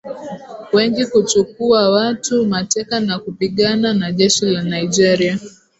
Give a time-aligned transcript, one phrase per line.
[0.73, 5.39] wengi kuchukua watu mateka na kupigana na jeshi la Nigeria